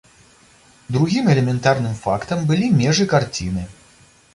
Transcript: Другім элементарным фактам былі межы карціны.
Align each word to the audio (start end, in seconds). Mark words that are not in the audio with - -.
Другім 0.95 1.29
элементарным 1.35 1.95
фактам 2.03 2.45
былі 2.53 2.75
межы 2.83 3.11
карціны. 3.17 3.73